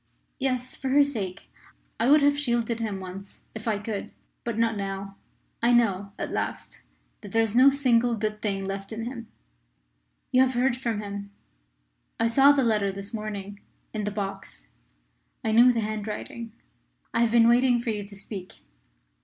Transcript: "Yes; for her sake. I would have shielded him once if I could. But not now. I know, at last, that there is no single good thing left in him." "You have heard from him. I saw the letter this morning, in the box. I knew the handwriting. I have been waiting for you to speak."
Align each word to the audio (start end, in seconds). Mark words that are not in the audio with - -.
"Yes; 0.39 0.75
for 0.75 0.89
her 0.89 1.03
sake. 1.03 1.51
I 1.99 2.09
would 2.09 2.21
have 2.23 2.35
shielded 2.35 2.79
him 2.79 2.99
once 2.99 3.41
if 3.53 3.67
I 3.67 3.77
could. 3.77 4.13
But 4.43 4.57
not 4.57 4.75
now. 4.75 5.15
I 5.61 5.71
know, 5.73 6.11
at 6.17 6.31
last, 6.31 6.81
that 7.21 7.33
there 7.33 7.43
is 7.43 7.55
no 7.55 7.69
single 7.69 8.15
good 8.15 8.41
thing 8.41 8.65
left 8.65 8.91
in 8.91 9.05
him." 9.05 9.27
"You 10.31 10.41
have 10.41 10.55
heard 10.55 10.75
from 10.75 11.01
him. 11.01 11.29
I 12.19 12.25
saw 12.25 12.51
the 12.51 12.63
letter 12.63 12.91
this 12.91 13.13
morning, 13.13 13.59
in 13.93 14.05
the 14.05 14.09
box. 14.09 14.69
I 15.45 15.51
knew 15.51 15.71
the 15.71 15.81
handwriting. 15.81 16.51
I 17.13 17.21
have 17.21 17.29
been 17.29 17.47
waiting 17.47 17.79
for 17.79 17.91
you 17.91 18.03
to 18.03 18.15
speak." 18.15 18.61